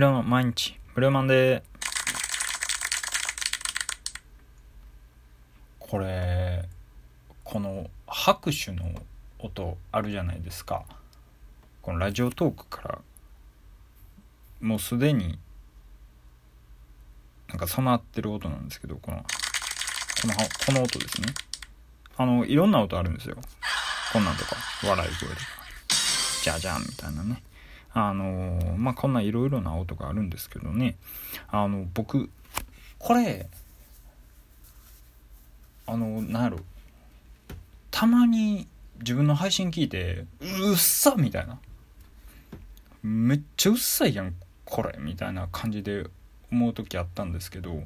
[0.00, 1.62] ヒロの毎日、ブルーマンで
[5.78, 6.66] これ、
[7.44, 8.86] この拍手の
[9.38, 10.86] 音あるじゃないですか。
[11.82, 12.98] このラジオトークから、
[14.62, 15.38] もうすでに、
[17.50, 19.24] なんか備わってる音なんですけど、この、こ
[20.28, 21.26] の、この音ですね。
[22.16, 23.36] あの、いろんな音あるんですよ。
[24.14, 25.40] こんなんとか、笑い声とか、
[26.42, 27.42] じゃじゃんみたいなね。
[27.92, 30.96] あのまあ、こんないろいろな音があるんですけどね。
[31.48, 32.30] あの、僕、
[32.98, 33.48] これ、
[35.86, 36.60] あの、なんやろ。
[37.90, 38.68] たまに
[39.00, 41.58] 自分の配信聞いて、うっさみたいな。
[43.02, 44.34] めっちゃうっさいやん、
[44.64, 46.06] これみたいな感じで
[46.52, 47.82] 思う時あったんですけど、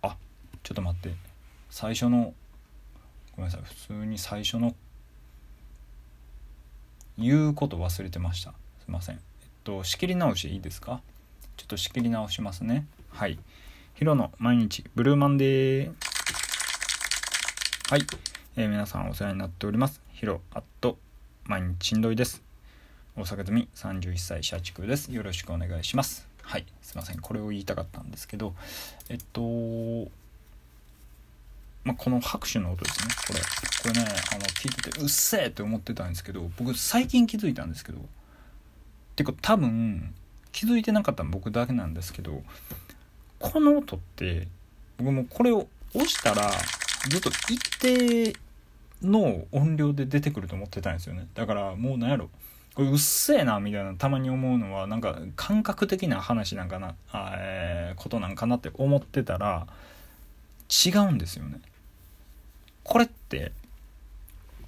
[0.00, 0.16] あ、
[0.62, 1.14] ちょっと待って。
[1.68, 2.32] 最初の、
[3.36, 3.62] ごめんなさい。
[3.62, 4.74] 普通に最初の
[7.22, 8.52] 言うこと忘れてました。
[8.84, 9.16] すいません。
[9.16, 9.20] えっ
[9.64, 11.00] と仕切り直しいいですか？
[11.56, 12.86] ちょっと仕切り直しますね。
[13.10, 13.38] はい。
[13.94, 15.92] ヒロの毎日ブルーマンデー。
[17.90, 18.06] はい、
[18.56, 20.00] えー、皆さんお世話になっております。
[20.12, 20.98] ヒロアット
[21.44, 22.42] 毎日しんどいです。
[23.16, 25.12] 大阪済み31歳社畜です。
[25.12, 26.26] よろしくお願いします。
[26.40, 26.66] はい。
[26.80, 27.20] すいません。
[27.20, 28.54] これを言いたかったんですけど
[29.10, 30.10] えっと
[31.84, 33.14] まあ、この拍手の音ですね。
[33.26, 33.62] これ。
[33.82, 37.98] これねあの聞いててうっせえって思ってたんですけど僕最近気づいたんですけど
[39.16, 40.14] てか多分
[40.52, 42.44] 気づいてなかったの僕だけなんですけど
[43.40, 44.46] この音って
[44.98, 46.48] 僕もこれを押したら
[47.08, 48.36] ずっと一定
[49.02, 51.26] の音量で出てくると思ってたんですよね。
[51.34, 52.30] だからもう何やろ。
[52.76, 59.66] これうっせえなみたいなたまに思うのはなんか感覚的な話なんかなあ、え、ことなんかなって思ってたら
[60.70, 61.60] 違うんですよね。
[62.84, 63.52] これって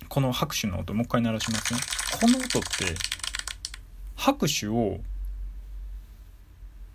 [0.08, 1.80] この拍手の音もう一回鳴らしますね。
[2.20, 2.94] この音って
[4.16, 5.00] 拍手を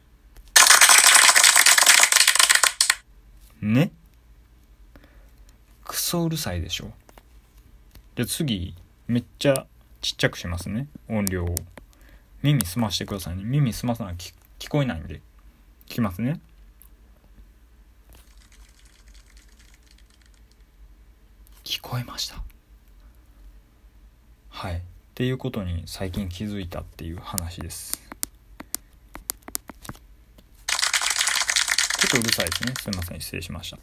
[3.61, 3.91] ね。
[5.85, 6.91] クソうるさいでしょ。
[8.15, 8.73] じゃ次
[9.07, 9.65] めっちゃ
[10.01, 10.87] ちっちゃくしますね。
[11.07, 11.55] 音量を。
[12.41, 13.43] 耳澄ましてくださいね。
[13.43, 14.33] 耳澄まさない聞
[14.69, 15.21] こえないんで。
[15.87, 16.39] 聞きますね。
[21.91, 22.41] 聞こえました。
[24.47, 24.75] はい。
[24.75, 24.79] っ
[25.13, 28.01] ていうことに最近気づいたっていう話です。
[31.99, 32.73] ちょっとうるさいですね。
[32.81, 33.19] すいません。
[33.19, 33.77] 失礼しました。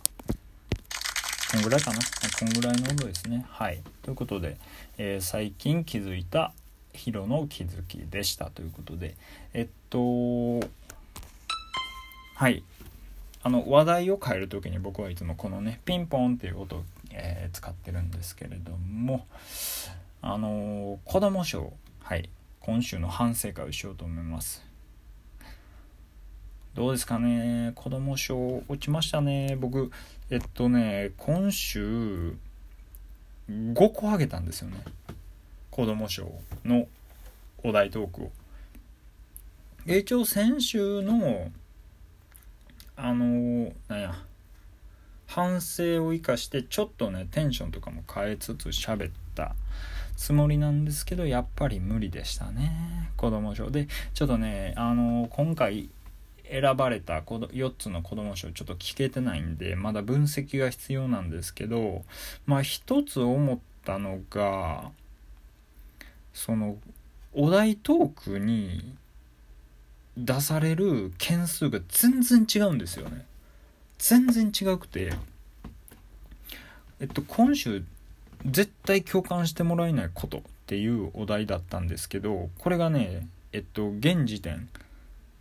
[1.52, 1.98] こんぐらいかな。
[1.98, 3.44] こんぐらいの音ですね。
[3.46, 3.82] はい。
[4.00, 4.56] ということで、
[4.96, 6.54] えー、最近気づいた
[6.94, 9.16] ヒロの気づきでしたということで。
[9.52, 10.60] えっと
[12.36, 12.64] はい。
[13.42, 19.26] あの話題を変える時に僕はいつもこのねピンポンっていう音をえー、使ってるんですけれども
[20.22, 22.28] あのー、子供賞はい
[22.60, 24.62] 今週の反省会をしようと思います。
[26.74, 27.72] どうですかね？
[27.74, 29.56] 子供賞落ちましたね？
[29.56, 29.90] 僕
[30.30, 32.34] えっとね今週
[33.50, 34.84] 5個あげたんですよね。
[35.70, 36.30] 子供賞
[36.64, 36.86] の
[37.64, 38.32] お題トークを。
[39.86, 41.50] 一応先週の
[42.96, 44.14] あのー、なんや
[45.28, 49.54] 反省を生かしてちょっとねテンションとかも変えつつ喋った
[50.16, 55.90] つもりなんですけどやっぱり無理でしたね子供賞でちょっとねあの今回
[56.50, 62.04] 選ばれた4つの子供賞ちょっと聞けてないんでまだ分析が必要なんですけど
[62.46, 64.90] まあ一つ思ったのが
[66.32, 66.78] その
[67.34, 68.94] お題トークに
[70.16, 73.24] 出される件数が全然違うんですよね。
[73.98, 75.12] 全然違くて
[77.00, 77.84] えっと今週
[78.46, 84.68] 絶対共感してもらえないことっていうお題だったんですけどこれがねえっと現時点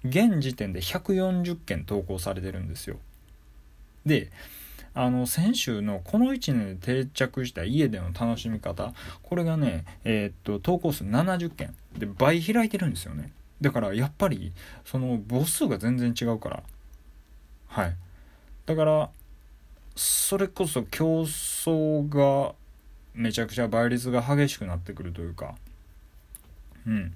[0.04, 2.98] 現時点で140件投稿されてるんですよ。
[4.06, 4.32] で
[4.94, 13.32] あの先週のこの1年で定着した家での楽しみ方これがねえー、っと投稿数70件で倍開いてるんですよね。
[13.62, 14.54] だからやっぱり
[14.86, 16.64] その母数が全然違うから。
[17.68, 17.96] はい。
[18.68, 19.10] だから
[19.96, 22.54] それこそ競争が
[23.16, 25.56] めちゃくちゃ倍率が激しくなってくるというか。
[26.86, 27.10] うん。
[27.10, 27.14] だか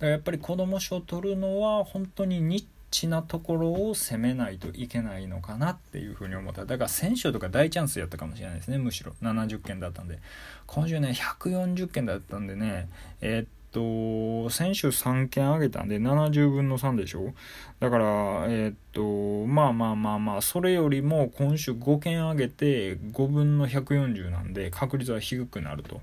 [0.00, 6.64] らやっぱり子供賞を取るのは本当にニッチなところを攻めないといけないのかなっていうふうに思った。
[6.64, 9.12] だから先週とか大チャンスやったかもしれないですねむしろ。
[9.22, 10.18] 70件だったんで。
[10.66, 12.88] 今週ね140件だったんでね
[13.20, 13.46] えー、っ
[13.78, 17.32] と、先週3件あげたんで70分の3でしょ？
[17.80, 26.00] だから、え、っと、まあまあまあまあ、それよりも今週5件あげて5分の140なんで確率は低くなると。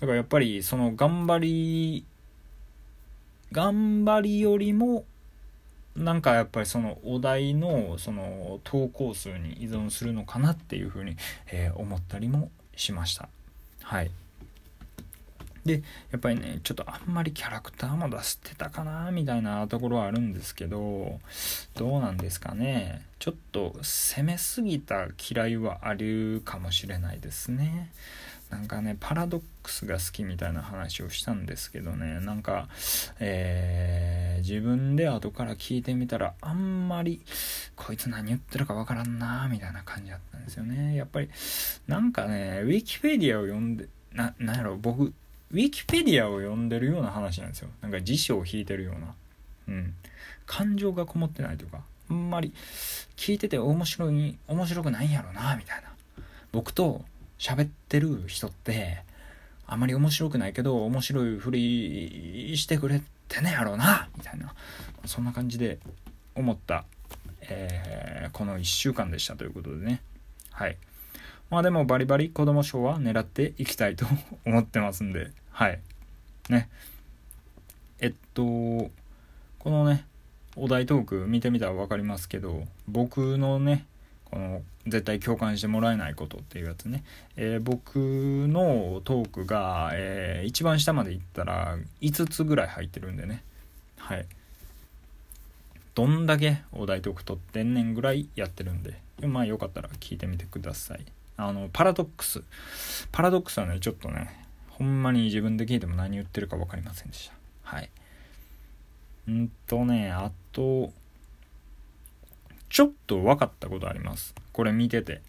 [0.00, 2.04] だからやっぱりその頑張り、
[3.52, 5.04] 頑張りよりも
[5.94, 11.16] なんかやっぱりそのお題のその投稿数に依存するのかなっていうふうに、
[11.50, 13.28] えー、思ったりもしました。
[13.82, 14.10] はい。
[15.64, 21.20] でやっぱりねちょっとあんまりキャラクターも出してたかなみたいなところはあるんですけど
[21.74, 23.02] どうなんですかね。
[23.18, 27.90] ちょっと攻めすぎた嫌いはあるかもしれないですね。
[28.50, 32.20] なんかねパラドックスが好きみたいな話をしたんですけどね。
[32.20, 32.68] なんか、
[33.18, 37.22] えー、自分で後から聞いてみたらあんまり
[37.76, 40.96] こいつ何言ってるかわからんなみたいな感じだったんですよね。
[40.96, 41.30] やっぱり
[41.86, 45.14] なんかねウィキペディアを読んでななんやろ僕
[45.52, 47.68] ウィキペディアを読んでるような話なんですよ。
[47.82, 49.14] なんか辞書を引いてるような。
[49.68, 49.94] うん。
[50.46, 52.54] 感情がこもってないとか、あんまり
[53.16, 55.92] 聞いてて面白い、面白くないんやろな、みたいな。
[56.52, 57.04] 僕と
[57.38, 59.02] 喋ってる人って、
[59.66, 64.54] あんまり面白くないけど、面白いふりしてくれてねやろうな、みたいな。
[65.04, 65.78] そんな感じで
[66.34, 66.86] 思った、
[67.42, 70.00] えー、この1週間でしたということでね。
[70.50, 70.78] はい。
[71.50, 74.06] まあでもバリバリ子供賞は狙っていきたいと
[74.46, 75.80] 思ってますんで、はい。
[76.48, 76.68] ね。
[78.00, 78.90] えっと、こ
[79.66, 80.06] のね、
[80.56, 83.86] お題トーク見てみたら分かりますけど、僕のね、
[84.24, 87.04] この絶対共感してもらえないことっていうやつね、
[87.36, 93.44] えー、僕のトークが、えー、一番下までいったら5つぐらい入ってるんでね。
[93.98, 94.26] はい。
[95.94, 99.00] どんだけお題トーク取ってんねんぐらいやってるんで。
[99.20, 101.04] まあよかったら聞いてみてください。
[101.36, 102.42] あのパラドックス。
[103.12, 104.46] パラドックスはねちょっとね
[104.78, 107.34] ほんまに自分で聞いても何言ってるか分かりませんでした。
[107.62, 107.90] はい。
[109.30, 110.92] んとね、あと、
[112.68, 114.34] ちょっと分かったことあります。
[114.52, 115.14] これ見てて。
[115.14, 115.20] っ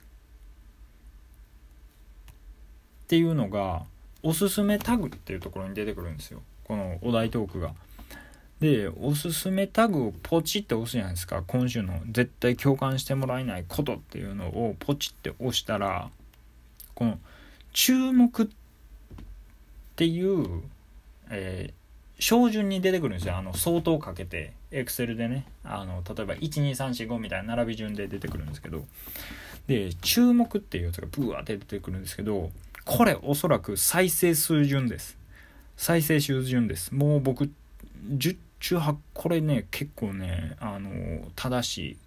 [3.07, 3.83] ていうのが、
[4.23, 6.41] おすすめタグっていうところに出てくるんですよ。
[6.63, 7.73] このお題トークが。
[8.61, 11.43] で、おすすめタグをポチって押すじゃないですか。
[11.45, 16.09] 今週の絶対共感してもらえないことっていうのをポチって押したら、
[16.95, 17.19] この
[17.73, 18.62] 注目って
[19.93, 20.61] っていう、
[21.29, 23.37] えー、照準に出てくるんですよ。
[23.37, 28.85] あの、相当かけて、エクセルでね、あの、例えば、1、2、3、4、5みたいな並び順で出てくるんですけど、
[29.67, 32.49] で、注目っていうやつがブワーって出てくるんですけど、
[32.85, 35.17] これおそらく再生数順です。
[35.77, 36.93] 再生数順です。
[36.93, 37.49] もう僕、
[38.09, 40.89] 10中8、これね、結構ね、あの、
[41.35, 41.97] 正しい、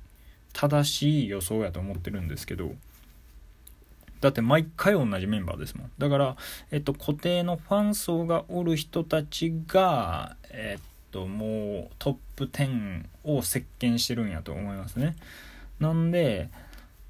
[0.52, 2.73] 正しい予想やと思ってるんですけど、
[4.21, 5.91] だって毎回同じメンバーですもん。
[5.99, 6.37] だから、
[6.71, 15.17] えっと、固定のファン層がおる人たちが、えっと、もうトップ10を席巻してるんやと思いますね。
[15.81, 16.51] なんで、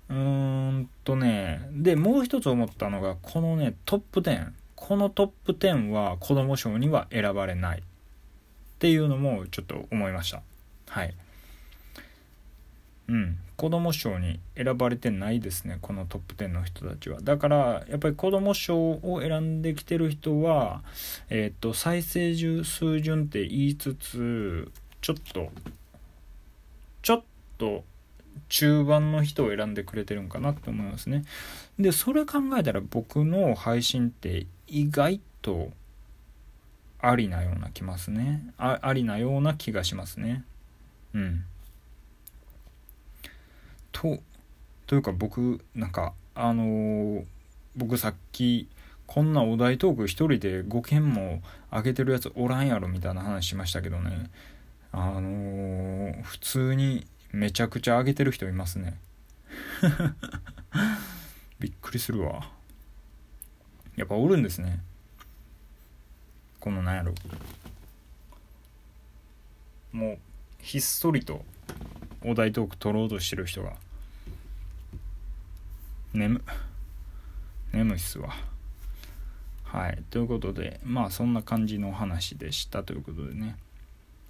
[0.09, 4.53] うーんとね、で、もう一つ思ったのが、このね、トップ10。
[4.75, 7.79] このトップ10は子供賞には選ばれない。
[7.79, 7.83] っ
[8.79, 10.43] ていうのもちょっと思いました。
[10.89, 11.15] はい。
[13.09, 13.39] うん。
[13.57, 17.21] 子供賞に選ばれてないですねこのトップ10の人たちは。
[17.23, 20.83] だからやっぱり子供賞を選んできてる人は
[21.31, 22.35] えっ、と再生
[22.65, 24.71] 数順って言いつつ
[25.01, 25.51] ちょっと
[27.03, 27.23] ちょっ
[27.57, 27.85] と
[28.49, 31.25] 中盤の人を選んでくれてるんかなって思いますね。
[31.79, 35.71] でそれ考えたら僕の配信って意外と
[36.99, 38.53] ありなような気ますね。
[38.59, 40.45] ありなような気がしますね。
[41.15, 41.45] うん。
[43.97, 44.19] と
[44.87, 47.25] というか僕なんかあのー、
[47.77, 48.69] 僕さっき
[49.07, 51.41] こんなお題トーク1人で5件も
[51.73, 54.31] 上げてるやつおらんやろみたいな話しましたけどね。
[54.93, 58.99] あのー、普通にめちゃくちゃ上げてる人いますね。
[61.59, 62.51] びっくりするわ。
[63.97, 64.81] やっぱおるんですね。
[66.61, 67.15] このなんやろ。
[69.93, 70.19] もう
[70.61, 71.45] ひっそりと
[72.23, 73.86] お題トーク取ろうとしてる人が。
[76.17, 76.43] 眠。
[77.73, 78.35] 眠いっすわ。
[79.65, 80.03] はい。
[80.11, 82.83] ということでまあそんな感じの話でした。
[82.83, 83.57] ということでね。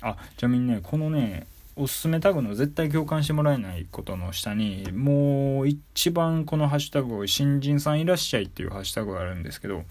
[0.03, 9.85] あちなみにねこのねおすすめタグの絶対共感してもらえないことの下にもう一番このハッシュタグを新人さんいらっしゃいっていうハッシュタグがあるんですけど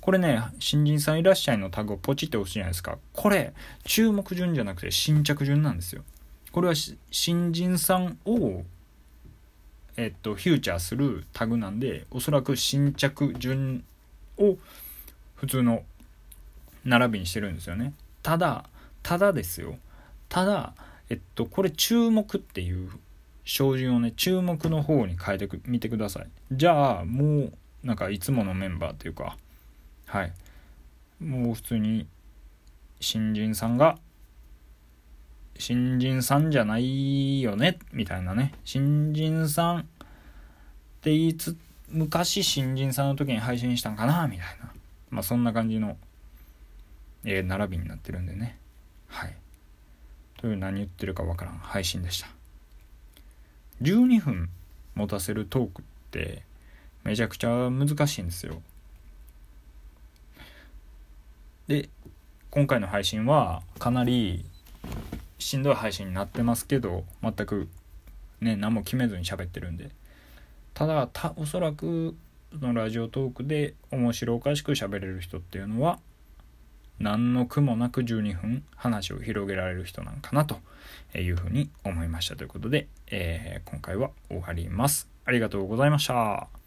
[0.00, 2.98] これね新人さんいらっしゃいのタグをポチって押すじゃないですか。
[3.12, 6.02] これ注目順じゃなくて新着順なんですよ。
[6.50, 6.74] これは
[7.10, 8.62] 新人さんを
[9.96, 13.84] えっとフューチャーするタグなんでおそらく新着順
[14.38, 14.56] を
[15.36, 15.82] 普通の
[16.84, 18.64] 並びにしてるんですよねただ
[19.02, 19.76] ただですよ
[20.28, 20.74] ただ
[21.12, 22.90] えっと、これ注目っていう
[23.44, 26.28] 照準をね、注目の方に変えてみてください。
[26.50, 27.52] じゃあ、もう、
[27.84, 29.36] なんかいつものメンバーっていうか、
[30.06, 30.32] はい。
[31.22, 32.06] もう普通に、
[32.98, 33.98] 新人さんが、
[35.62, 38.52] 新人さんじゃないよね、みたいなね。
[38.64, 39.82] 新人さんっ
[41.00, 41.56] て言いつ、
[41.88, 44.72] 昔新人さんの時に配信したんかな、みたいな。
[45.10, 45.96] まあそんな感じの、
[47.24, 48.58] えー、並びになってるんでね。
[49.08, 49.36] はい。
[50.42, 52.26] という何言ってるかわからん配信でした
[53.80, 54.50] 12分
[54.96, 56.42] 持たせるトークって
[57.04, 58.60] めちゃくちゃ難しいんですよ
[61.68, 61.88] で
[62.50, 64.44] 今回の配信はかなり
[65.42, 67.68] しんどい配信になってますけど全く
[68.40, 69.90] ね何も決めずに喋ってるんで
[70.74, 72.16] ただたおそらく
[72.60, 75.98] のラジオトークで面白おかしく喋れる人っていうのは
[76.98, 80.58] 何の苦もなく12分話を広げられる人なんかなと
[81.18, 85.08] いうふうに思いましたということで、えー、今回は終わります。
[85.24, 86.61] ありがとうございました。